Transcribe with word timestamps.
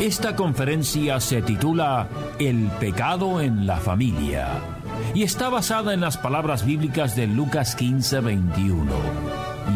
Esta 0.00 0.34
conferencia 0.34 1.20
se 1.20 1.40
titula 1.40 2.08
El 2.38 2.68
pecado 2.80 3.40
en 3.40 3.66
la 3.66 3.76
familia 3.76 4.48
y 5.14 5.22
está 5.22 5.48
basada 5.48 5.94
en 5.94 6.00
las 6.00 6.18
palabras 6.18 6.66
bíblicas 6.66 7.14
de 7.14 7.28
Lucas 7.28 7.76
15, 7.76 8.20
21. 8.20 8.92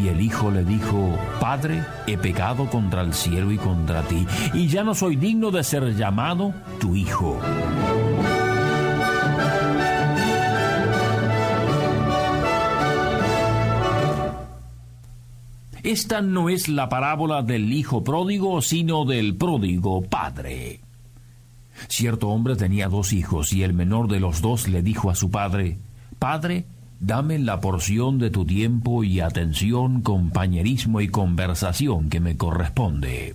Y 0.02 0.08
el 0.08 0.20
hijo 0.20 0.50
le 0.50 0.64
dijo, 0.64 1.16
Padre, 1.40 1.84
he 2.06 2.18
pecado 2.18 2.66
contra 2.68 3.02
el 3.02 3.14
cielo 3.14 3.52
y 3.52 3.58
contra 3.58 4.02
ti, 4.02 4.26
y 4.52 4.68
ya 4.68 4.84
no 4.84 4.94
soy 4.94 5.16
digno 5.16 5.50
de 5.50 5.64
ser 5.64 5.94
llamado 5.94 6.52
tu 6.78 6.94
hijo. 6.94 7.40
Esta 15.88 16.20
no 16.20 16.50
es 16.50 16.68
la 16.68 16.90
parábola 16.90 17.40
del 17.40 17.72
hijo 17.72 18.04
pródigo, 18.04 18.60
sino 18.60 19.06
del 19.06 19.36
pródigo 19.36 20.02
padre. 20.02 20.80
Cierto 21.88 22.28
hombre 22.28 22.56
tenía 22.56 22.90
dos 22.90 23.14
hijos 23.14 23.54
y 23.54 23.62
el 23.62 23.72
menor 23.72 24.06
de 24.08 24.20
los 24.20 24.42
dos 24.42 24.68
le 24.68 24.82
dijo 24.82 25.08
a 25.08 25.14
su 25.14 25.30
padre, 25.30 25.78
Padre, 26.18 26.66
dame 27.00 27.38
la 27.38 27.62
porción 27.62 28.18
de 28.18 28.28
tu 28.28 28.44
tiempo 28.44 29.02
y 29.02 29.20
atención, 29.20 30.02
compañerismo 30.02 31.00
y 31.00 31.08
conversación 31.08 32.10
que 32.10 32.20
me 32.20 32.36
corresponde. 32.36 33.34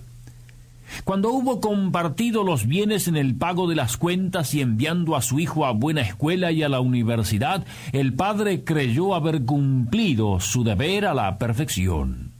Cuando 1.02 1.30
hubo 1.32 1.60
compartido 1.60 2.44
los 2.44 2.68
bienes 2.68 3.08
en 3.08 3.16
el 3.16 3.34
pago 3.34 3.66
de 3.66 3.74
las 3.74 3.96
cuentas 3.96 4.54
y 4.54 4.60
enviando 4.60 5.16
a 5.16 5.22
su 5.22 5.40
hijo 5.40 5.66
a 5.66 5.72
buena 5.72 6.02
escuela 6.02 6.52
y 6.52 6.62
a 6.62 6.68
la 6.68 6.78
universidad, 6.78 7.66
el 7.90 8.14
padre 8.14 8.62
creyó 8.62 9.16
haber 9.16 9.44
cumplido 9.44 10.38
su 10.38 10.62
deber 10.62 11.04
a 11.04 11.14
la 11.14 11.36
perfección. 11.36 12.33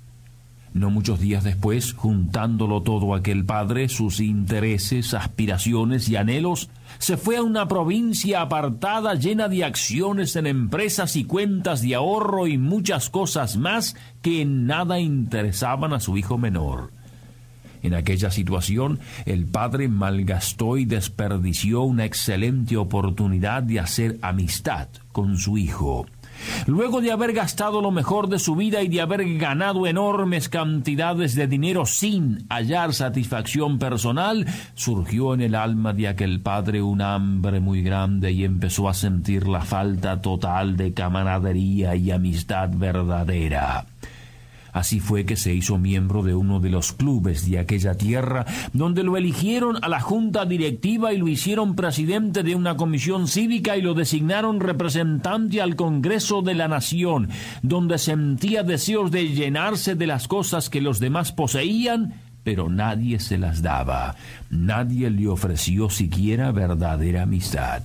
No 0.74 0.90
muchos 0.90 1.20
días 1.20 1.44
después, 1.44 1.92
juntándolo 1.92 2.82
todo 2.82 3.14
aquel 3.14 3.44
padre, 3.44 3.88
sus 3.88 4.18
intereses, 4.18 5.14
aspiraciones 5.14 6.08
y 6.08 6.16
anhelos, 6.16 6.68
se 6.98 7.16
fue 7.16 7.36
a 7.36 7.44
una 7.44 7.68
provincia 7.68 8.40
apartada 8.40 9.14
llena 9.14 9.46
de 9.48 9.62
acciones 9.62 10.34
en 10.34 10.48
empresas 10.48 11.14
y 11.14 11.26
cuentas 11.26 11.80
de 11.80 11.94
ahorro 11.94 12.48
y 12.48 12.58
muchas 12.58 13.08
cosas 13.08 13.56
más 13.56 13.94
que 14.20 14.42
en 14.42 14.66
nada 14.66 14.98
interesaban 14.98 15.92
a 15.92 16.00
su 16.00 16.18
hijo 16.18 16.38
menor. 16.38 16.90
En 17.84 17.94
aquella 17.94 18.32
situación, 18.32 18.98
el 19.26 19.46
padre 19.46 19.86
malgastó 19.86 20.76
y 20.76 20.86
desperdició 20.86 21.82
una 21.82 22.04
excelente 22.04 22.76
oportunidad 22.76 23.62
de 23.62 23.78
hacer 23.78 24.18
amistad 24.22 24.88
con 25.12 25.38
su 25.38 25.56
hijo. 25.56 26.06
Luego 26.66 27.00
de 27.00 27.12
haber 27.12 27.32
gastado 27.32 27.80
lo 27.80 27.90
mejor 27.90 28.28
de 28.28 28.38
su 28.38 28.56
vida 28.56 28.82
y 28.82 28.88
de 28.88 29.00
haber 29.00 29.38
ganado 29.38 29.86
enormes 29.86 30.48
cantidades 30.48 31.34
de 31.34 31.46
dinero 31.46 31.86
sin 31.86 32.46
hallar 32.48 32.94
satisfacción 32.94 33.78
personal, 33.78 34.46
surgió 34.74 35.34
en 35.34 35.40
el 35.40 35.54
alma 35.54 35.92
de 35.92 36.08
aquel 36.08 36.40
padre 36.40 36.82
un 36.82 37.02
hambre 37.02 37.60
muy 37.60 37.82
grande 37.82 38.32
y 38.32 38.44
empezó 38.44 38.88
a 38.88 38.94
sentir 38.94 39.46
la 39.46 39.60
falta 39.60 40.20
total 40.20 40.76
de 40.76 40.92
camaradería 40.92 41.96
y 41.96 42.10
amistad 42.10 42.70
verdadera. 42.72 43.86
Así 44.74 44.98
fue 44.98 45.24
que 45.24 45.36
se 45.36 45.54
hizo 45.54 45.78
miembro 45.78 46.24
de 46.24 46.34
uno 46.34 46.58
de 46.58 46.68
los 46.68 46.92
clubes 46.92 47.48
de 47.48 47.60
aquella 47.60 47.94
tierra, 47.94 48.44
donde 48.72 49.04
lo 49.04 49.16
eligieron 49.16 49.78
a 49.82 49.88
la 49.88 50.00
junta 50.00 50.44
directiva 50.46 51.12
y 51.12 51.16
lo 51.16 51.28
hicieron 51.28 51.76
presidente 51.76 52.42
de 52.42 52.56
una 52.56 52.76
comisión 52.76 53.28
cívica 53.28 53.76
y 53.76 53.82
lo 53.82 53.94
designaron 53.94 54.58
representante 54.58 55.62
al 55.62 55.76
Congreso 55.76 56.42
de 56.42 56.54
la 56.54 56.66
Nación, 56.66 57.28
donde 57.62 57.98
sentía 57.98 58.64
deseos 58.64 59.12
de 59.12 59.28
llenarse 59.28 59.94
de 59.94 60.08
las 60.08 60.26
cosas 60.26 60.68
que 60.68 60.80
los 60.80 60.98
demás 60.98 61.30
poseían, 61.30 62.14
pero 62.42 62.68
nadie 62.68 63.20
se 63.20 63.38
las 63.38 63.62
daba, 63.62 64.16
nadie 64.50 65.08
le 65.08 65.28
ofreció 65.28 65.88
siquiera 65.88 66.50
verdadera 66.50 67.22
amistad. 67.22 67.82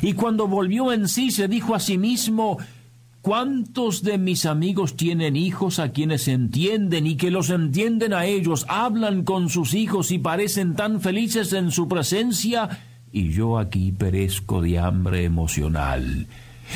Y 0.00 0.12
cuando 0.12 0.46
volvió 0.46 0.92
en 0.92 1.08
sí 1.08 1.32
se 1.32 1.48
dijo 1.48 1.74
a 1.74 1.80
sí 1.80 1.98
mismo, 1.98 2.58
¿Cuántos 3.24 4.02
de 4.02 4.18
mis 4.18 4.44
amigos 4.44 4.96
tienen 4.98 5.34
hijos 5.34 5.78
a 5.78 5.92
quienes 5.92 6.28
entienden 6.28 7.06
y 7.06 7.16
que 7.16 7.30
los 7.30 7.48
entienden 7.48 8.12
a 8.12 8.26
ellos, 8.26 8.66
hablan 8.68 9.24
con 9.24 9.48
sus 9.48 9.72
hijos 9.72 10.10
y 10.10 10.18
parecen 10.18 10.76
tan 10.76 11.00
felices 11.00 11.54
en 11.54 11.70
su 11.70 11.88
presencia? 11.88 12.68
Y 13.12 13.30
yo 13.30 13.56
aquí 13.56 13.92
perezco 13.92 14.60
de 14.60 14.78
hambre 14.78 15.24
emocional. 15.24 16.26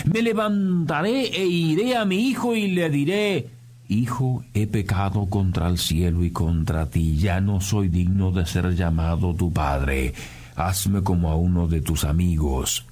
Me 0.06 0.22
levantaré 0.22 1.26
e 1.26 1.44
iré 1.44 1.98
a 1.98 2.06
mi 2.06 2.30
hijo 2.30 2.54
y 2.54 2.68
le 2.68 2.88
diré, 2.88 3.50
Hijo, 3.90 4.42
he 4.54 4.66
pecado 4.66 5.26
contra 5.26 5.68
el 5.68 5.76
cielo 5.76 6.24
y 6.24 6.30
contra 6.30 6.86
ti, 6.86 7.18
ya 7.18 7.42
no 7.42 7.60
soy 7.60 7.88
digno 7.88 8.32
de 8.32 8.46
ser 8.46 8.74
llamado 8.74 9.34
tu 9.34 9.52
padre. 9.52 10.14
Hazme 10.56 11.02
como 11.02 11.30
a 11.30 11.36
uno 11.36 11.68
de 11.68 11.82
tus 11.82 12.04
amigos. 12.04 12.86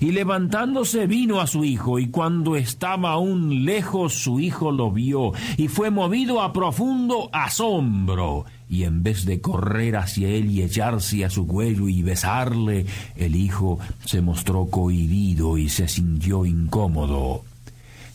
Y 0.00 0.12
levantándose 0.12 1.06
vino 1.06 1.40
a 1.40 1.46
su 1.46 1.64
hijo, 1.64 1.98
y 1.98 2.08
cuando 2.08 2.56
estaba 2.56 3.12
aún 3.12 3.64
lejos 3.64 4.14
su 4.14 4.40
hijo 4.40 4.70
lo 4.70 4.90
vio, 4.90 5.32
y 5.56 5.68
fue 5.68 5.90
movido 5.90 6.42
a 6.42 6.52
profundo 6.52 7.30
asombro, 7.32 8.44
y 8.68 8.84
en 8.84 9.02
vez 9.02 9.24
de 9.24 9.40
correr 9.40 9.96
hacia 9.96 10.28
él 10.28 10.50
y 10.50 10.62
echarse 10.62 11.24
a 11.24 11.30
su 11.30 11.46
cuello 11.46 11.88
y 11.88 12.02
besarle, 12.02 12.86
el 13.16 13.36
hijo 13.36 13.78
se 14.04 14.22
mostró 14.22 14.66
cohibido 14.66 15.58
y 15.58 15.68
se 15.68 15.88
sintió 15.88 16.46
incómodo. 16.46 17.44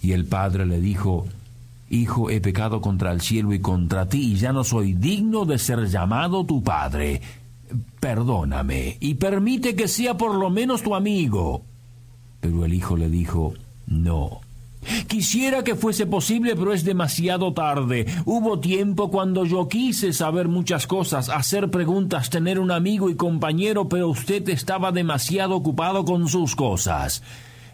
Y 0.01 0.13
el 0.13 0.25
padre 0.25 0.65
le 0.65 0.79
dijo, 0.79 1.27
Hijo, 1.89 2.29
he 2.29 2.41
pecado 2.41 2.81
contra 2.81 3.13
el 3.13 3.21
cielo 3.21 3.53
y 3.53 3.59
contra 3.59 4.09
ti, 4.09 4.33
y 4.33 4.35
ya 4.35 4.51
no 4.51 4.65
soy 4.65 4.93
digno 4.93 5.45
de 5.45 5.57
ser 5.57 5.87
llamado 5.87 6.45
tu 6.45 6.61
padre 6.61 7.21
perdóname 7.99 8.97
y 8.99 9.15
permite 9.15 9.75
que 9.75 9.87
sea 9.87 10.17
por 10.17 10.35
lo 10.35 10.49
menos 10.49 10.83
tu 10.83 10.95
amigo. 10.95 11.63
Pero 12.39 12.65
el 12.65 12.73
hijo 12.73 12.95
le 12.97 13.09
dijo, 13.09 13.53
no. 13.87 14.41
Quisiera 15.07 15.63
que 15.63 15.75
fuese 15.75 16.05
posible, 16.05 16.55
pero 16.55 16.71
es 16.71 16.85
demasiado 16.85 17.53
tarde. 17.53 18.05
Hubo 18.25 18.59
tiempo 18.59 19.11
cuando 19.11 19.45
yo 19.45 19.67
quise 19.67 20.13
saber 20.13 20.47
muchas 20.47 20.87
cosas, 20.87 21.29
hacer 21.29 21.69
preguntas, 21.69 22.29
tener 22.29 22.59
un 22.59 22.71
amigo 22.71 23.09
y 23.09 23.15
compañero, 23.15 23.89
pero 23.89 24.07
usted 24.07 24.47
estaba 24.49 24.91
demasiado 24.91 25.55
ocupado 25.55 26.05
con 26.05 26.29
sus 26.29 26.55
cosas. 26.55 27.21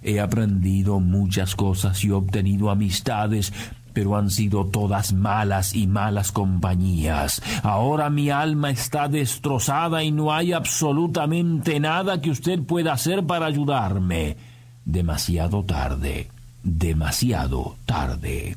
He 0.02 0.20
aprendido 0.20 1.00
muchas 1.00 1.56
cosas 1.56 2.04
y 2.04 2.12
obtenido 2.12 2.70
amistades, 2.70 3.54
pero 3.94 4.18
han 4.18 4.30
sido 4.30 4.66
todas 4.66 5.14
malas 5.14 5.76
y 5.76 5.88
malas 5.88 6.32
compañías. 6.32 7.42
Ahora 7.64 8.10
mi 8.10 8.30
alma 8.30 8.72
está 8.72 9.08
destrozada 9.08 10.04
y 10.04 10.12
no 10.12 10.34
hay 10.34 10.54
absolutamente 10.54 11.80
nada 11.80 12.22
que 12.22 12.32
usted 12.32 12.60
pueda 12.62 12.94
hacer 12.94 13.26
para 13.26 13.46
ayudarme. 13.46 14.38
Demasiado 14.86 15.64
tarde, 15.64 16.30
demasiado 16.64 17.78
tarde. 17.86 18.53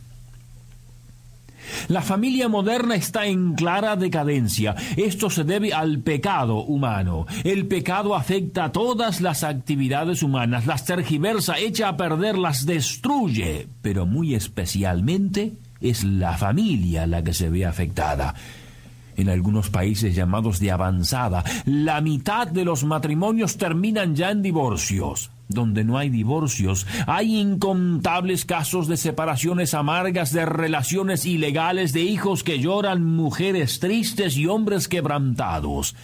La 1.88 2.02
familia 2.02 2.48
moderna 2.48 2.94
está 2.94 3.26
en 3.26 3.54
clara 3.54 3.96
decadencia. 3.96 4.74
Esto 4.96 5.30
se 5.30 5.44
debe 5.44 5.72
al 5.72 6.00
pecado 6.00 6.58
humano. 6.58 7.26
El 7.44 7.66
pecado 7.66 8.14
afecta 8.14 8.64
a 8.64 8.72
todas 8.72 9.20
las 9.20 9.44
actividades 9.44 10.22
humanas, 10.22 10.66
las 10.66 10.84
tergiversa, 10.84 11.58
echa 11.58 11.88
a 11.88 11.96
perder, 11.96 12.38
las 12.38 12.66
destruye, 12.66 13.68
pero 13.82 14.06
muy 14.06 14.34
especialmente 14.34 15.54
es 15.80 16.04
la 16.04 16.36
familia 16.36 17.06
la 17.06 17.22
que 17.22 17.34
se 17.34 17.50
ve 17.50 17.66
afectada. 17.66 18.34
En 19.16 19.30
algunos 19.30 19.70
países 19.70 20.14
llamados 20.14 20.60
de 20.60 20.70
avanzada, 20.70 21.42
la 21.64 22.00
mitad 22.00 22.46
de 22.46 22.64
los 22.64 22.84
matrimonios 22.84 23.56
terminan 23.56 24.14
ya 24.14 24.30
en 24.30 24.42
divorcios. 24.42 25.30
Donde 25.48 25.84
no 25.84 25.96
hay 25.96 26.10
divorcios, 26.10 26.86
hay 27.06 27.36
incontables 27.36 28.44
casos 28.44 28.88
de 28.88 28.96
separaciones 28.96 29.74
amargas, 29.74 30.32
de 30.32 30.44
relaciones 30.44 31.24
ilegales, 31.24 31.92
de 31.92 32.02
hijos 32.02 32.42
que 32.42 32.58
lloran, 32.58 33.04
mujeres 33.04 33.78
tristes 33.78 34.36
y 34.36 34.46
hombres 34.46 34.88
quebrantados. 34.88 35.94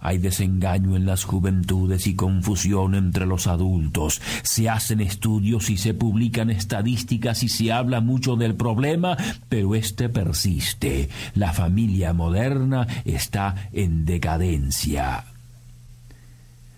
Hay 0.00 0.18
desengaño 0.18 0.96
en 0.96 1.04
las 1.04 1.24
juventudes 1.24 2.06
y 2.06 2.16
confusión 2.16 2.94
entre 2.94 3.26
los 3.26 3.46
adultos. 3.46 4.20
Se 4.42 4.68
hacen 4.68 5.00
estudios 5.00 5.68
y 5.68 5.76
se 5.76 5.92
publican 5.92 6.50
estadísticas 6.50 7.42
y 7.42 7.48
se 7.48 7.70
habla 7.70 8.00
mucho 8.00 8.36
del 8.36 8.54
problema, 8.54 9.16
pero 9.48 9.74
este 9.74 10.08
persiste. 10.08 11.10
La 11.34 11.52
familia 11.52 12.14
moderna 12.14 12.86
está 13.04 13.68
en 13.72 14.06
decadencia. 14.06 15.29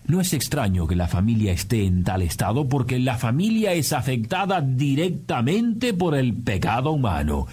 No 0.05 0.19
es 0.19 0.33
extraño 0.33 0.85
que 0.85 0.97
la 0.97 1.07
familia 1.07 1.53
esté 1.53 1.85
en 1.85 2.03
tal 2.03 2.21
estado 2.21 2.67
porque 2.67 2.99
la 2.99 3.17
familia 3.17 3.73
es 3.73 3.93
afectada 3.93 4.59
directamente 4.59 5.93
por 5.93 6.15
el 6.15 6.33
pecado 6.33 6.91
humano. 6.91 7.47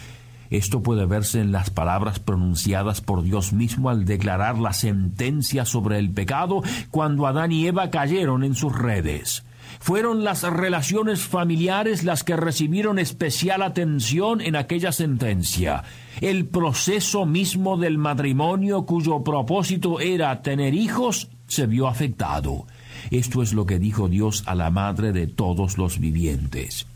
Esto 0.50 0.82
puede 0.82 1.06
verse 1.06 1.40
en 1.40 1.52
las 1.52 1.70
palabras 1.70 2.18
pronunciadas 2.18 3.00
por 3.00 3.22
Dios 3.22 3.52
mismo 3.52 3.88
al 3.88 4.04
declarar 4.04 4.58
la 4.58 4.72
sentencia 4.72 5.64
sobre 5.64 5.98
el 5.98 6.10
pecado 6.10 6.62
cuando 6.90 7.28
Adán 7.28 7.52
y 7.52 7.68
Eva 7.68 7.90
cayeron 7.90 8.42
en 8.42 8.56
sus 8.56 8.76
redes. 8.76 9.44
Fueron 9.78 10.24
las 10.24 10.42
relaciones 10.42 11.20
familiares 11.20 12.02
las 12.02 12.24
que 12.24 12.36
recibieron 12.36 12.98
especial 12.98 13.62
atención 13.62 14.40
en 14.40 14.56
aquella 14.56 14.90
sentencia. 14.90 15.84
El 16.20 16.46
proceso 16.46 17.26
mismo 17.26 17.76
del 17.76 17.96
matrimonio 17.96 18.84
cuyo 18.86 19.22
propósito 19.22 20.00
era 20.00 20.42
tener 20.42 20.74
hijos 20.74 21.30
se 21.50 21.66
vio 21.66 21.88
afectado. 21.88 22.66
Esto 23.10 23.42
es 23.42 23.52
lo 23.52 23.66
que 23.66 23.78
dijo 23.78 24.08
Dios 24.08 24.44
a 24.46 24.54
la 24.54 24.70
madre 24.70 25.12
de 25.12 25.26
todos 25.26 25.78
los 25.78 25.98
vivientes. 25.98 26.86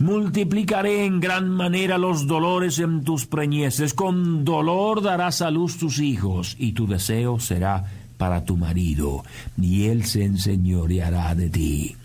Multiplicaré 0.00 1.04
en 1.04 1.20
gran 1.20 1.50
manera 1.50 1.98
los 1.98 2.26
dolores 2.26 2.78
en 2.78 3.04
tus 3.04 3.26
preñeces, 3.26 3.92
con 3.92 4.44
dolor 4.44 5.02
darás 5.02 5.42
a 5.42 5.50
luz 5.50 5.76
tus 5.76 5.98
hijos, 5.98 6.56
y 6.58 6.72
tu 6.72 6.86
deseo 6.86 7.38
será 7.38 7.84
para 8.16 8.44
tu 8.44 8.56
marido, 8.56 9.24
y 9.60 9.84
él 9.84 10.04
se 10.06 10.24
enseñoreará 10.24 11.34
de 11.34 11.50
ti. 11.50 11.96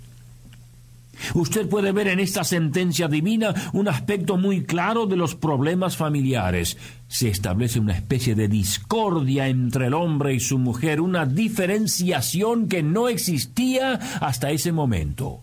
Usted 1.34 1.70
puede 1.70 1.92
ver 1.92 2.08
en 2.08 2.20
esta 2.20 2.44
sentencia 2.44 3.08
divina 3.08 3.54
un 3.74 3.88
aspecto 3.88 4.38
muy 4.38 4.64
claro 4.64 5.06
de 5.06 5.16
los 5.16 5.36
problemas 5.36 5.96
familiares. 5.96 6.78
Se 7.08 7.30
establece 7.30 7.80
una 7.80 7.96
especie 7.96 8.36
de 8.36 8.48
discordia 8.48 9.48
entre 9.48 9.88
el 9.88 9.94
hombre 9.94 10.34
y 10.34 10.40
su 10.40 10.60
mujer, 10.60 11.02
una 11.02 11.26
diferenciación 11.26 12.68
que 12.68 12.84
no 12.84 13.08
existía 13.08 13.94
hasta 14.20 14.52
ese 14.52 14.72
momento. 14.72 15.42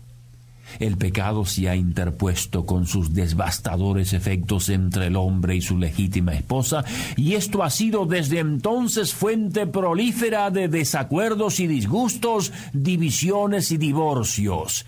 El 0.79 0.97
pecado 0.97 1.45
se 1.45 1.67
ha 1.69 1.75
interpuesto 1.75 2.65
con 2.65 2.87
sus 2.87 3.13
devastadores 3.13 4.13
efectos 4.13 4.69
entre 4.69 5.07
el 5.07 5.17
hombre 5.17 5.55
y 5.55 5.61
su 5.61 5.77
legítima 5.77 6.33
esposa, 6.33 6.85
y 7.17 7.33
esto 7.33 7.63
ha 7.63 7.69
sido 7.69 8.05
desde 8.05 8.39
entonces 8.39 9.13
fuente 9.13 9.67
prolífera 9.67 10.49
de 10.49 10.69
desacuerdos 10.69 11.59
y 11.59 11.67
disgustos, 11.67 12.53
divisiones 12.73 13.71
y 13.71 13.77
divorcios. 13.77 14.85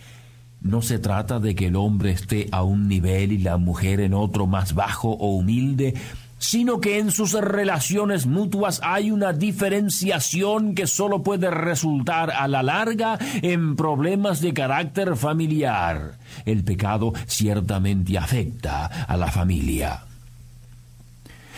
No 0.63 0.81
se 0.81 0.97
trata 0.97 1.39
de 1.39 1.55
que 1.55 1.67
el 1.67 1.75
hombre 1.75 2.11
esté 2.11 2.47
a 2.51 2.63
un 2.63 2.87
nivel 2.87 3.33
y 3.33 3.37
la 3.37 3.57
mujer 3.57 3.99
en 3.99 4.13
otro 4.13 4.47
más 4.47 4.73
bajo 4.73 5.09
o 5.09 5.35
humilde, 5.35 5.93
sino 6.37 6.79
que 6.79 6.99
en 6.99 7.11
sus 7.11 7.33
relaciones 7.33 8.25
mutuas 8.25 8.79
hay 8.81 9.11
una 9.11 9.33
diferenciación 9.33 10.73
que 10.73 10.87
solo 10.87 11.21
puede 11.21 11.51
resultar 11.51 12.31
a 12.31 12.47
la 12.47 12.63
larga 12.63 13.19
en 13.41 13.75
problemas 13.75 14.39
de 14.39 14.53
carácter 14.53 15.17
familiar. 15.17 16.17
El 16.45 16.63
pecado 16.63 17.13
ciertamente 17.27 18.17
afecta 18.17 18.85
a 18.85 19.17
la 19.17 19.31
familia. 19.31 20.03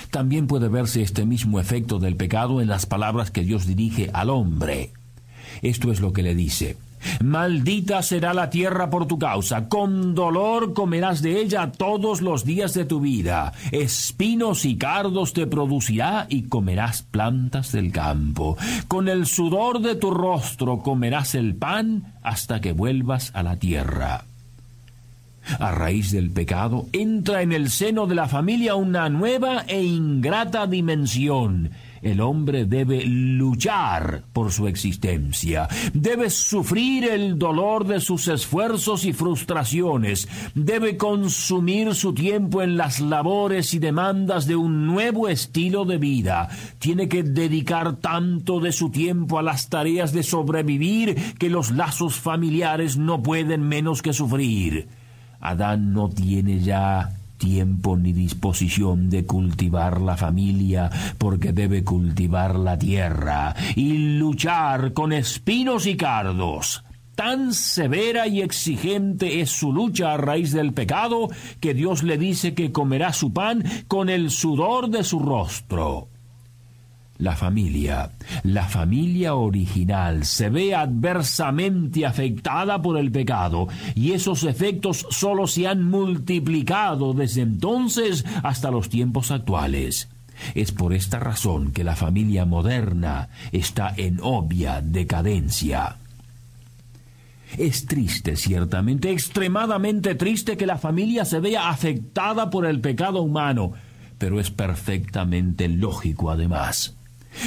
También 0.10 0.48
puede 0.48 0.68
verse 0.68 1.02
este 1.04 1.26
mismo 1.26 1.60
efecto 1.60 2.00
del 2.00 2.16
pecado 2.16 2.60
en 2.60 2.70
las 2.70 2.86
palabras 2.86 3.30
que 3.32 3.44
Dios 3.44 3.68
dirige 3.68 4.10
al 4.14 4.32
hombre. 4.32 4.92
Esto 5.62 5.92
es 5.92 6.00
lo 6.00 6.12
que 6.14 6.24
le 6.24 6.34
dice. 6.34 6.78
Maldita 7.24 8.02
será 8.02 8.34
la 8.34 8.50
tierra 8.50 8.90
por 8.90 9.08
tu 9.08 9.18
causa, 9.18 9.68
con 9.68 10.16
dolor 10.16 10.74
comerás 10.74 11.22
de 11.22 11.40
ella 11.42 11.72
todos 11.72 12.22
los 12.22 12.46
días 12.46 12.74
de 12.74 12.86
tu 12.86 13.00
vida, 13.00 13.54
espinos 13.72 14.66
y 14.66 14.78
cardos 14.78 15.34
te 15.34 15.48
producirá 15.48 16.28
y 16.30 16.44
comerás 16.44 17.02
plantas 17.04 17.72
del 17.72 17.92
campo. 17.92 18.58
Con 18.88 19.08
el 19.08 19.26
sudor 19.26 19.82
de 19.82 19.96
tu 19.96 20.12
rostro 20.12 20.80
comerás 20.80 21.36
el 21.36 21.56
pan 21.56 22.14
hasta 22.24 22.62
que 22.62 22.74
vuelvas 22.74 23.32
a 23.34 23.44
la 23.44 23.58
tierra. 23.58 24.26
A 25.60 25.72
raíz 25.72 26.12
del 26.12 26.32
pecado 26.32 26.88
entra 26.92 27.42
en 27.42 27.52
el 27.52 27.70
seno 27.70 28.08
de 28.08 28.16
la 28.16 28.28
familia 28.28 28.76
una 28.76 29.10
nueva 29.10 29.64
e 29.68 29.84
ingrata 29.84 30.66
dimensión, 30.66 31.70
el 32.06 32.22
hombre 32.22 32.66
debe 32.66 33.04
luchar 33.04 34.26
por 34.32 34.52
su 34.52 34.68
existencia, 34.68 35.68
debe 35.92 36.30
sufrir 36.30 37.06
el 37.06 37.40
dolor 37.40 37.88
de 37.88 38.00
sus 38.00 38.28
esfuerzos 38.28 39.06
y 39.06 39.12
frustraciones, 39.12 40.28
debe 40.54 40.98
consumir 40.98 41.96
su 41.96 42.14
tiempo 42.14 42.62
en 42.62 42.78
las 42.78 43.00
labores 43.00 43.74
y 43.74 43.80
demandas 43.80 44.46
de 44.46 44.56
un 44.56 44.86
nuevo 44.86 45.28
estilo 45.28 45.84
de 45.84 45.98
vida, 45.98 46.48
tiene 46.78 47.10
que 47.10 47.24
dedicar 47.24 47.96
tanto 47.96 48.60
de 48.60 48.72
su 48.72 48.92
tiempo 48.92 49.40
a 49.40 49.44
las 49.44 49.70
tareas 49.70 50.14
de 50.14 50.22
sobrevivir 50.22 51.34
que 51.40 51.50
los 51.50 51.72
lazos 51.72 52.18
familiares 52.18 52.98
no 52.98 53.24
pueden 53.24 53.68
menos 53.68 54.04
que 54.04 54.14
sufrir. 54.14 54.88
Adán 55.40 55.92
no 55.92 56.10
tiene 56.10 56.60
ya 56.60 57.16
tiempo 57.38 57.98
ni 57.98 58.14
disposición 58.14 59.10
de 59.10 59.26
cultivar 59.26 60.02
la 60.02 60.18
familia, 60.18 60.90
porque 61.18 61.54
debe 61.54 61.84
cultivar 61.84 62.56
la 62.56 62.78
tierra 62.78 63.56
y 63.76 64.18
luchar 64.18 64.94
con 64.94 65.14
espinos 65.14 65.86
y 65.86 65.98
cardos. 65.98 66.84
Tan 67.16 67.54
severa 67.54 68.28
y 68.28 68.42
exigente 68.42 69.40
es 69.40 69.50
su 69.50 69.72
lucha 69.72 70.14
a 70.14 70.18
raíz 70.18 70.52
del 70.52 70.74
pecado 70.74 71.30
que 71.62 71.74
Dios 71.74 72.04
le 72.04 72.18
dice 72.18 72.54
que 72.54 72.74
comerá 72.74 73.14
su 73.14 73.32
pan 73.32 73.64
con 73.88 74.10
el 74.10 74.32
sudor 74.32 74.90
de 74.90 75.04
su 75.06 75.20
rostro. 75.20 76.10
La 77.18 77.36
familia, 77.36 78.12
la 78.44 78.66
familia 78.66 79.36
original, 79.36 80.26
se 80.26 80.50
ve 80.50 80.76
adversamente 80.76 82.06
afectada 82.06 82.82
por 82.82 82.98
el 82.98 83.10
pecado 83.10 83.70
y 83.96 84.12
esos 84.12 84.44
efectos 84.44 85.08
solo 85.12 85.48
se 85.48 85.66
han 85.66 85.84
multiplicado 85.84 87.14
desde 87.14 87.42
entonces 87.42 88.26
hasta 88.44 88.70
los 88.70 88.90
tiempos 88.90 89.32
actuales. 89.32 90.10
Es 90.56 90.74
por 90.74 90.94
esta 90.94 91.18
razón 91.18 91.72
que 91.72 91.86
la 91.86 91.96
familia 91.96 92.44
moderna 92.44 93.30
está 93.54 93.94
en 93.96 94.20
obvia 94.22 94.82
decadencia. 94.82 95.96
Es 97.58 97.86
triste, 97.86 98.36
ciertamente, 98.36 99.12
extremadamente 99.12 100.16
triste 100.16 100.58
que 100.58 100.66
la 100.66 100.78
familia 100.78 101.24
se 101.24 101.40
vea 101.40 101.70
afectada 101.70 102.50
por 102.50 102.66
el 102.66 102.82
pecado 102.82 103.22
humano, 103.22 103.72
pero 104.18 104.42
es 104.42 104.52
perfectamente 104.52 105.70
lógico 105.70 106.30
además. 106.30 106.95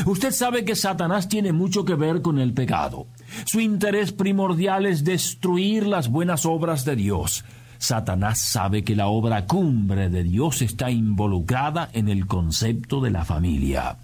Usted 0.07 0.33
sabe 0.33 0.65
que 0.65 0.77
Satanás 0.77 1.29
tiene 1.29 1.53
mucho 1.53 1.85
que 1.85 1.95
ver 1.95 2.23
con 2.23 2.39
el 2.39 2.53
pecado. 2.53 3.07
Su 3.47 3.61
interés 3.61 4.13
primordial 4.13 4.87
es 4.87 5.05
destruir 5.05 5.87
las 5.87 6.09
buenas 6.09 6.47
obras 6.47 6.85
de 6.85 6.97
Dios. 6.97 7.45
Satanás 7.79 8.39
sabe 8.39 8.83
que 8.83 8.97
la 8.97 9.07
obra 9.07 9.47
cumbre 9.47 10.09
de 10.09 10.25
Dios 10.25 10.63
está 10.63 10.91
involucrada 10.91 11.89
en 11.93 12.09
el 12.09 12.27
concepto 12.27 13.01
de 13.01 13.11
la 13.11 13.25
familia. 13.25 13.99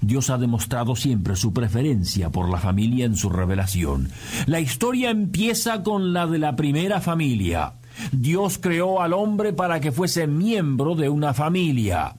Dios 0.00 0.30
ha 0.30 0.38
demostrado 0.38 0.96
siempre 0.96 1.36
su 1.36 1.52
preferencia 1.52 2.30
por 2.30 2.50
la 2.50 2.58
familia 2.58 3.04
en 3.04 3.16
su 3.16 3.28
revelación. 3.28 4.10
La 4.46 4.60
historia 4.60 5.10
empieza 5.10 5.82
con 5.82 6.12
la 6.12 6.26
de 6.26 6.38
la 6.38 6.56
primera 6.56 7.00
familia. 7.00 7.74
Dios 8.12 8.58
creó 8.58 9.02
al 9.02 9.12
hombre 9.12 9.52
para 9.52 9.80
que 9.80 9.92
fuese 9.92 10.26
miembro 10.26 10.94
de 10.94 11.08
una 11.08 11.34
familia. 11.34 12.14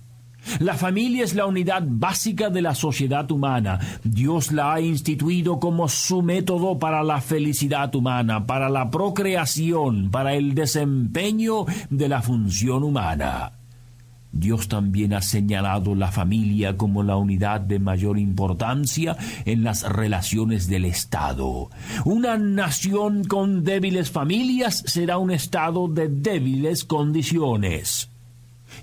La 0.60 0.76
familia 0.76 1.24
es 1.24 1.36
la 1.36 1.46
unidad 1.46 1.84
básica 1.86 2.50
de 2.50 2.62
la 2.62 2.76
sociedad 2.76 3.30
humana. 3.32 3.80
Dios 4.04 4.52
la 4.52 4.74
ha 4.74 4.82
instituido 4.82 5.60
como 5.60 5.88
su 5.88 6.22
método 6.22 6.80
para 6.80 7.04
la 7.04 7.22
felicidad 7.22 7.94
humana, 7.96 8.46
para 8.46 8.70
la 8.70 8.90
procreación, 8.90 10.10
para 10.12 10.34
el 10.34 10.56
desempeño 10.56 11.66
de 11.90 12.10
la 12.10 12.22
función 12.22 12.84
humana. 12.84 13.54
Dios 14.34 14.70
también 14.70 15.14
ha 15.14 15.22
señalado 15.22 15.94
la 15.94 16.10
familia 16.10 16.78
como 16.78 17.04
la 17.04 17.18
unidad 17.18 17.60
de 17.60 17.80
mayor 17.80 18.18
importancia 18.18 19.18
en 19.46 19.64
las 19.64 19.84
relaciones 19.84 20.68
del 20.68 20.86
Estado. 20.86 21.70
Una 22.06 22.38
nación 22.38 23.26
con 23.26 23.64
débiles 23.64 24.10
familias 24.10 24.84
será 24.86 25.18
un 25.18 25.32
Estado 25.32 25.88
de 25.90 26.08
débiles 26.08 26.86
condiciones. 26.86 28.11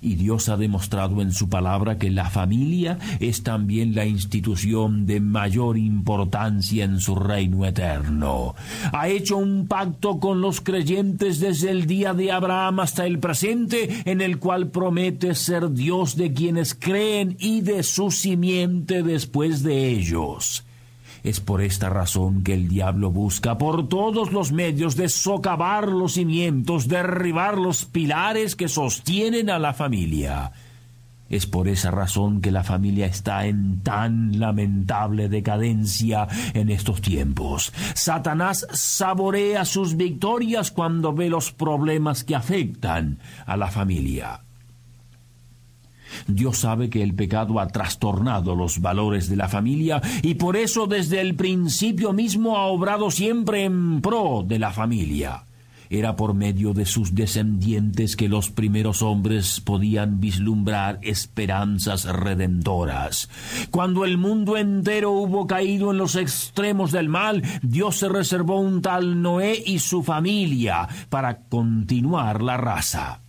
Y 0.00 0.14
Dios 0.14 0.48
ha 0.48 0.56
demostrado 0.56 1.20
en 1.22 1.32
su 1.32 1.48
palabra 1.48 1.98
que 1.98 2.10
la 2.10 2.30
familia 2.30 2.98
es 3.20 3.42
también 3.42 3.94
la 3.94 4.06
institución 4.06 5.06
de 5.06 5.20
mayor 5.20 5.76
importancia 5.76 6.84
en 6.84 7.00
su 7.00 7.14
reino 7.14 7.64
eterno. 7.66 8.54
Ha 8.92 9.08
hecho 9.08 9.36
un 9.36 9.66
pacto 9.66 10.18
con 10.20 10.40
los 10.40 10.60
creyentes 10.60 11.40
desde 11.40 11.70
el 11.70 11.86
día 11.86 12.14
de 12.14 12.32
Abraham 12.32 12.80
hasta 12.80 13.06
el 13.06 13.18
presente, 13.18 14.02
en 14.04 14.20
el 14.20 14.38
cual 14.38 14.68
promete 14.68 15.34
ser 15.34 15.72
Dios 15.72 16.16
de 16.16 16.32
quienes 16.32 16.74
creen 16.74 17.36
y 17.38 17.60
de 17.62 17.82
su 17.82 18.10
simiente 18.10 19.02
después 19.02 19.62
de 19.62 19.88
ellos. 19.88 20.64
Es 21.24 21.40
por 21.40 21.62
esta 21.62 21.88
razón 21.88 22.42
que 22.42 22.54
el 22.54 22.68
diablo 22.68 23.10
busca 23.10 23.58
por 23.58 23.88
todos 23.88 24.32
los 24.32 24.52
medios 24.52 24.96
de 24.96 25.08
socavar 25.08 25.88
los 25.88 26.14
cimientos, 26.14 26.88
derribar 26.88 27.58
los 27.58 27.84
pilares 27.84 28.56
que 28.56 28.68
sostienen 28.68 29.50
a 29.50 29.58
la 29.58 29.74
familia. 29.74 30.52
Es 31.28 31.46
por 31.46 31.68
esa 31.68 31.90
razón 31.90 32.40
que 32.40 32.50
la 32.50 32.64
familia 32.64 33.06
está 33.06 33.46
en 33.46 33.80
tan 33.82 34.38
lamentable 34.38 35.28
decadencia 35.28 36.26
en 36.54 36.70
estos 36.70 37.02
tiempos. 37.02 37.72
Satanás 37.94 38.66
saborea 38.72 39.64
sus 39.66 39.96
victorias 39.96 40.70
cuando 40.70 41.12
ve 41.12 41.28
los 41.28 41.52
problemas 41.52 42.24
que 42.24 42.34
afectan 42.34 43.18
a 43.44 43.56
la 43.58 43.68
familia. 43.68 44.47
Dios 46.26 46.58
sabe 46.58 46.90
que 46.90 47.02
el 47.02 47.14
pecado 47.14 47.60
ha 47.60 47.68
trastornado 47.68 48.54
los 48.54 48.80
valores 48.80 49.28
de 49.28 49.36
la 49.36 49.48
familia 49.48 50.00
y 50.22 50.34
por 50.34 50.56
eso 50.56 50.86
desde 50.86 51.20
el 51.20 51.34
principio 51.34 52.12
mismo 52.12 52.56
ha 52.56 52.66
obrado 52.66 53.10
siempre 53.10 53.64
en 53.64 54.00
pro 54.00 54.44
de 54.46 54.58
la 54.58 54.72
familia. 54.72 55.44
Era 55.90 56.16
por 56.16 56.34
medio 56.34 56.74
de 56.74 56.84
sus 56.84 57.14
descendientes 57.14 58.14
que 58.14 58.28
los 58.28 58.50
primeros 58.50 59.00
hombres 59.00 59.60
podían 59.60 60.20
vislumbrar 60.20 60.98
esperanzas 61.02 62.04
redentoras. 62.04 63.30
Cuando 63.70 64.04
el 64.04 64.18
mundo 64.18 64.56
entero 64.56 65.12
hubo 65.12 65.46
caído 65.46 65.90
en 65.90 65.98
los 65.98 66.16
extremos 66.16 66.92
del 66.92 67.08
mal, 67.08 67.42
Dios 67.62 67.96
se 67.96 68.08
reservó 68.08 68.60
un 68.60 68.82
tal 68.82 69.22
Noé 69.22 69.62
y 69.64 69.78
su 69.78 70.02
familia 70.02 70.88
para 71.08 71.38
continuar 71.48 72.42
la 72.42 72.58
raza. 72.58 73.22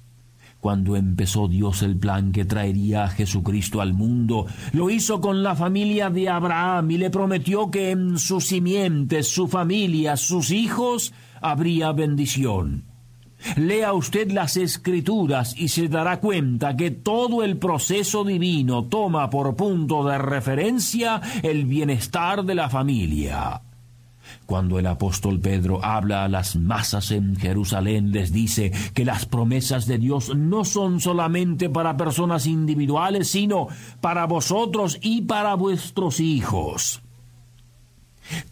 Cuando 0.60 0.98
empezó 0.98 1.48
Dios 1.48 1.84
el 1.84 1.98
plan 1.98 2.34
que 2.34 2.44
traería 2.44 3.06
a 3.06 3.10
Jesucristo 3.10 3.80
al 3.80 3.94
mundo, 3.94 4.46
lo 4.74 4.90
hizo 4.90 5.22
con 5.22 5.42
la 5.42 5.56
familia 5.56 6.10
de 6.10 6.28
Abraham 6.28 6.92
y 6.92 6.98
le 6.98 7.10
prometió 7.10 7.72
que 7.72 7.92
en 7.92 8.20
sus 8.20 8.48
simientes, 8.48 9.30
su 9.30 9.48
familia, 9.48 10.18
sus 10.18 10.52
hijos, 10.52 11.14
habría 11.40 11.94
bendición. 11.94 12.84
Lea 13.56 13.94
usted 13.94 14.32
las 14.32 14.58
escrituras 14.58 15.56
y 15.58 15.70
se 15.70 15.88
dará 15.88 16.20
cuenta 16.20 16.76
que 16.76 16.92
todo 16.92 17.42
el 17.42 17.58
proceso 17.58 18.26
divino 18.26 18.84
toma 18.84 19.30
por 19.30 19.56
punto 19.56 20.04
de 20.04 20.18
referencia 20.18 21.22
el 21.42 21.64
bienestar 21.64 22.44
de 22.44 22.56
la 22.56 22.70
familia. 22.70 23.62
Cuando 24.46 24.80
el 24.80 24.88
apóstol 24.88 25.40
Pedro 25.40 25.84
habla 25.84 26.24
a 26.24 26.28
las 26.28 26.56
masas 26.56 27.12
en 27.12 27.36
Jerusalén, 27.36 28.12
les 28.12 28.32
dice 28.32 28.72
que 28.94 29.06
las 29.06 29.26
promesas 29.26 29.86
de 29.86 29.98
Dios 29.98 30.36
no 30.36 30.66
son 30.66 31.00
solamente 31.00 31.70
para 31.70 31.98
personas 31.98 32.48
individuales, 32.48 33.30
sino 33.30 33.68
para 34.02 34.26
vosotros 34.26 34.98
y 35.02 35.22
para 35.22 35.56
vuestros 35.56 36.20
hijos. 36.20 37.02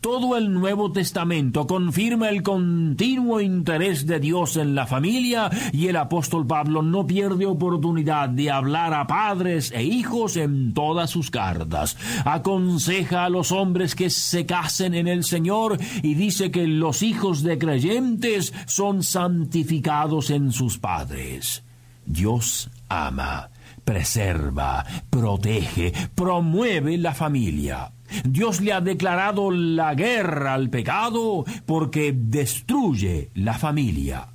Todo 0.01 0.37
el 0.37 0.53
Nuevo 0.53 0.91
Testamento 0.91 1.67
confirma 1.67 2.29
el 2.29 2.43
continuo 2.43 3.41
interés 3.41 4.05
de 4.05 4.19
Dios 4.19 4.57
en 4.57 4.75
la 4.75 4.87
familia 4.87 5.49
y 5.71 5.87
el 5.87 5.95
apóstol 5.95 6.45
Pablo 6.47 6.81
no 6.81 7.05
pierde 7.05 7.45
oportunidad 7.45 8.29
de 8.29 8.51
hablar 8.51 8.93
a 8.93 9.07
padres 9.07 9.71
e 9.71 9.83
hijos 9.83 10.37
en 10.37 10.73
todas 10.73 11.09
sus 11.09 11.31
cartas. 11.31 11.97
Aconseja 12.25 13.25
a 13.25 13.29
los 13.29 13.51
hombres 13.51 13.95
que 13.95 14.09
se 14.09 14.45
casen 14.45 14.93
en 14.93 15.07
el 15.07 15.23
Señor 15.23 15.77
y 16.01 16.13
dice 16.13 16.51
que 16.51 16.67
los 16.67 17.03
hijos 17.03 17.43
de 17.43 17.57
creyentes 17.57 18.53
son 18.65 19.03
santificados 19.03 20.29
en 20.29 20.51
sus 20.51 20.77
padres. 20.77 21.63
Dios 22.05 22.69
ama, 22.87 23.49
preserva, 23.83 24.85
protege, 25.09 25.91
promueve 26.15 26.97
la 26.97 27.13
familia. 27.13 27.91
Dios 28.23 28.61
le 28.61 28.73
ha 28.73 28.81
declarado 28.81 29.51
la 29.51 29.95
guerra 29.95 30.53
al 30.53 30.69
pecado 30.69 31.45
porque 31.65 32.13
destruye 32.15 33.31
la 33.33 33.57
familia. 33.57 34.29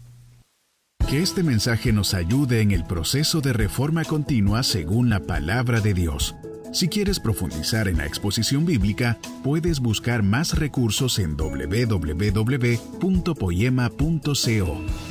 Que 1.08 1.20
este 1.20 1.42
mensaje 1.42 1.92
nos 1.92 2.14
ayude 2.14 2.62
en 2.62 2.70
el 2.70 2.84
proceso 2.84 3.40
de 3.40 3.52
reforma 3.52 4.04
continua 4.04 4.62
según 4.62 5.10
la 5.10 5.20
palabra 5.20 5.80
de 5.80 5.92
Dios. 5.92 6.34
Si 6.72 6.88
quieres 6.88 7.20
profundizar 7.20 7.86
en 7.86 7.98
la 7.98 8.06
exposición 8.06 8.64
bíblica, 8.64 9.18
puedes 9.44 9.78
buscar 9.78 10.22
más 10.22 10.58
recursos 10.58 11.18
en 11.18 11.36
www.poema.co. 11.36 12.32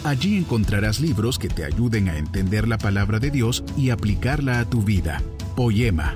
Allí 0.04 0.38
encontrarás 0.38 1.00
libros 1.00 1.38
que 1.38 1.50
te 1.50 1.64
ayuden 1.64 2.10
a 2.10 2.18
entender 2.18 2.68
la 2.68 2.80
palabra 2.80 3.20
de 3.20 3.30
Dios 3.30 3.64
y 3.78 3.92
aplicarla 3.92 4.60
a 4.60 4.66
tu 4.66 4.82
vida. 4.82 5.22
Poema, 5.56 6.16